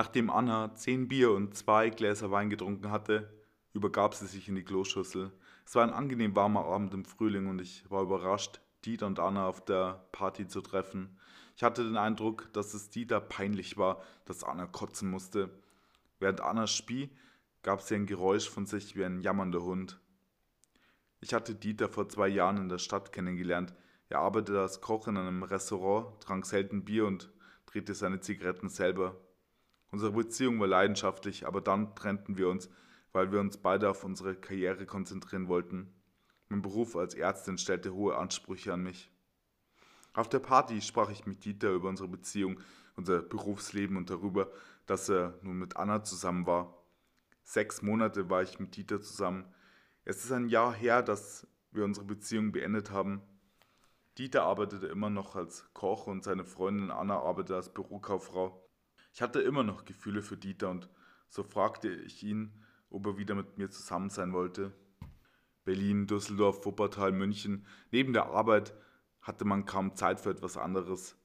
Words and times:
Nachdem 0.00 0.30
Anna 0.30 0.74
zehn 0.76 1.08
Bier 1.08 1.30
und 1.32 1.54
zwei 1.54 1.90
Gläser 1.90 2.30
Wein 2.30 2.48
getrunken 2.48 2.90
hatte, 2.90 3.28
übergab 3.74 4.14
sie 4.14 4.26
sich 4.26 4.48
in 4.48 4.54
die 4.54 4.64
Kloschüssel. 4.64 5.30
Es 5.66 5.74
war 5.74 5.82
ein 5.82 5.92
angenehm 5.92 6.34
warmer 6.34 6.64
Abend 6.64 6.94
im 6.94 7.04
Frühling 7.04 7.48
und 7.48 7.60
ich 7.60 7.84
war 7.90 8.04
überrascht, 8.04 8.62
Dieter 8.86 9.06
und 9.06 9.20
Anna 9.20 9.46
auf 9.46 9.62
der 9.62 10.06
Party 10.10 10.48
zu 10.48 10.62
treffen. 10.62 11.18
Ich 11.54 11.62
hatte 11.62 11.84
den 11.84 11.98
Eindruck, 11.98 12.50
dass 12.54 12.72
es 12.72 12.88
Dieter 12.88 13.20
peinlich 13.20 13.76
war, 13.76 14.00
dass 14.24 14.42
Anna 14.42 14.64
kotzen 14.64 15.10
musste. 15.10 15.50
Während 16.18 16.40
Anna 16.40 16.66
spie, 16.66 17.10
gab 17.62 17.82
sie 17.82 17.96
ein 17.96 18.06
Geräusch 18.06 18.48
von 18.48 18.64
sich 18.64 18.96
wie 18.96 19.04
ein 19.04 19.20
jammernder 19.20 19.60
Hund. 19.64 20.00
Ich 21.20 21.34
hatte 21.34 21.54
Dieter 21.54 21.90
vor 21.90 22.08
zwei 22.08 22.28
Jahren 22.28 22.56
in 22.56 22.70
der 22.70 22.78
Stadt 22.78 23.12
kennengelernt. 23.12 23.74
Er 24.08 24.20
arbeitete 24.20 24.62
als 24.62 24.80
Koch 24.80 25.08
in 25.08 25.18
einem 25.18 25.42
Restaurant, 25.42 26.22
trank 26.22 26.46
selten 26.46 26.86
Bier 26.86 27.04
und 27.04 27.30
drehte 27.66 27.92
seine 27.92 28.20
Zigaretten 28.20 28.70
selber. 28.70 29.14
Unsere 29.90 30.12
Beziehung 30.12 30.60
war 30.60 30.68
leidenschaftlich, 30.68 31.46
aber 31.46 31.60
dann 31.60 31.94
trennten 31.96 32.38
wir 32.38 32.48
uns, 32.48 32.70
weil 33.12 33.32
wir 33.32 33.40
uns 33.40 33.56
beide 33.56 33.90
auf 33.90 34.04
unsere 34.04 34.36
Karriere 34.36 34.86
konzentrieren 34.86 35.48
wollten. 35.48 35.92
Mein 36.48 36.62
Beruf 36.62 36.96
als 36.96 37.14
Ärztin 37.14 37.58
stellte 37.58 37.92
hohe 37.94 38.16
Ansprüche 38.16 38.72
an 38.72 38.82
mich. 38.82 39.10
Auf 40.12 40.28
der 40.28 40.40
Party 40.40 40.80
sprach 40.80 41.10
ich 41.10 41.26
mit 41.26 41.44
Dieter 41.44 41.70
über 41.70 41.88
unsere 41.88 42.08
Beziehung, 42.08 42.60
unser 42.96 43.22
Berufsleben 43.22 43.96
und 43.96 44.10
darüber, 44.10 44.50
dass 44.86 45.08
er 45.08 45.38
nun 45.42 45.58
mit 45.58 45.76
Anna 45.76 46.02
zusammen 46.02 46.46
war. 46.46 46.76
Sechs 47.44 47.82
Monate 47.82 48.30
war 48.30 48.42
ich 48.42 48.58
mit 48.60 48.76
Dieter 48.76 49.00
zusammen. 49.00 49.44
Es 50.04 50.24
ist 50.24 50.32
ein 50.32 50.48
Jahr 50.48 50.72
her, 50.72 51.02
dass 51.02 51.46
wir 51.72 51.84
unsere 51.84 52.06
Beziehung 52.06 52.52
beendet 52.52 52.90
haben. 52.90 53.22
Dieter 54.18 54.42
arbeitete 54.42 54.86
immer 54.86 55.10
noch 55.10 55.36
als 55.36 55.72
Koch 55.72 56.06
und 56.06 56.24
seine 56.24 56.44
Freundin 56.44 56.90
Anna 56.90 57.20
arbeitete 57.20 57.56
als 57.56 57.72
Bürokauffrau. 57.72 58.69
Ich 59.12 59.22
hatte 59.22 59.40
immer 59.40 59.62
noch 59.62 59.84
Gefühle 59.84 60.22
für 60.22 60.36
Dieter 60.36 60.70
und 60.70 60.88
so 61.28 61.42
fragte 61.42 61.88
ich 61.88 62.22
ihn, 62.22 62.52
ob 62.90 63.06
er 63.06 63.18
wieder 63.18 63.34
mit 63.34 63.58
mir 63.58 63.70
zusammen 63.70 64.10
sein 64.10 64.32
wollte. 64.32 64.72
Berlin, 65.64 66.06
Düsseldorf, 66.06 66.64
Wuppertal, 66.64 67.12
München. 67.12 67.66
Neben 67.90 68.12
der 68.12 68.26
Arbeit 68.26 68.74
hatte 69.20 69.44
man 69.44 69.66
kaum 69.66 69.94
Zeit 69.94 70.20
für 70.20 70.30
etwas 70.30 70.56
anderes. 70.56 71.16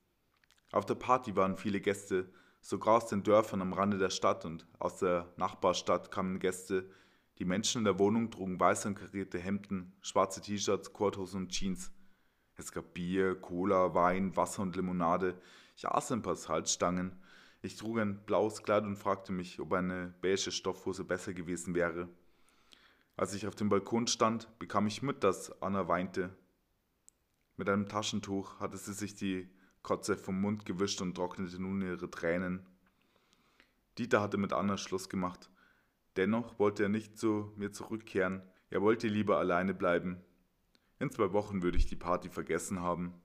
Auf 0.71 0.85
der 0.85 0.95
Party 0.95 1.35
waren 1.35 1.57
viele 1.57 1.79
Gäste, 1.79 2.31
sogar 2.59 2.95
aus 2.95 3.07
den 3.07 3.23
Dörfern 3.23 3.61
am 3.61 3.73
Rande 3.73 3.97
der 3.97 4.09
Stadt 4.09 4.45
und 4.45 4.67
aus 4.79 4.97
der 4.97 5.33
Nachbarstadt 5.37 6.11
kamen 6.11 6.39
Gäste. 6.39 6.89
Die 7.37 7.45
Menschen 7.45 7.79
in 7.79 7.85
der 7.85 7.99
Wohnung 7.99 8.31
trugen 8.31 8.59
weiße 8.59 8.87
und 8.87 8.95
karierte 8.95 9.39
Hemden, 9.39 9.93
schwarze 10.01 10.41
T-Shirts, 10.41 10.91
Korthosen 10.91 11.43
und 11.43 11.51
Jeans. 11.51 11.91
Es 12.55 12.71
gab 12.71 12.93
Bier, 12.93 13.35
Cola, 13.35 13.93
Wein, 13.93 14.35
Wasser 14.35 14.61
und 14.61 14.75
Limonade. 14.75 15.39
Ich 15.75 15.87
aß 15.87 16.11
ein 16.11 16.21
paar 16.21 16.35
Salzstangen. 16.35 17.21
Ich 17.65 17.77
trug 17.77 17.97
ein 17.97 18.23
blaues 18.27 18.61
Kleid 18.61 18.83
und 18.83 18.95
fragte 18.95 19.31
mich, 19.31 19.59
ob 19.59 19.73
eine 19.73 20.13
beige 20.21 20.51
Stoffhose 20.51 21.03
besser 21.03 21.33
gewesen 21.33 21.73
wäre. 21.73 22.07
Als 23.17 23.33
ich 23.33 23.47
auf 23.47 23.55
dem 23.55 23.69
Balkon 23.69 24.05
stand, 24.05 24.47
bekam 24.59 24.85
ich 24.85 25.01
mit, 25.01 25.23
dass 25.23 25.63
Anna 25.63 25.87
weinte. 25.87 26.29
Mit 27.57 27.67
einem 27.67 27.89
Taschentuch 27.89 28.59
hatte 28.59 28.77
sie 28.77 28.93
sich 28.93 29.15
die 29.15 29.49
Kotze 29.81 30.15
vom 30.15 30.39
Mund 30.39 30.67
gewischt 30.67 31.01
und 31.01 31.15
trocknete 31.15 31.59
nun 31.59 31.81
ihre 31.81 32.07
Tränen. 32.11 32.67
Dieter 33.97 34.21
hatte 34.21 34.37
mit 34.37 34.53
Anna 34.53 34.77
Schluss 34.77 35.09
gemacht. 35.09 35.49
Dennoch 36.17 36.59
wollte 36.59 36.83
er 36.83 36.89
nicht 36.89 37.17
zu 37.17 37.51
mir 37.55 37.71
zurückkehren. 37.71 38.43
Er 38.69 38.83
wollte 38.83 39.07
lieber 39.07 39.39
alleine 39.39 39.73
bleiben. 39.73 40.21
In 40.99 41.09
zwei 41.09 41.33
Wochen 41.33 41.63
würde 41.63 41.79
ich 41.79 41.87
die 41.87 41.95
Party 41.95 42.29
vergessen 42.29 42.81
haben. 42.81 43.15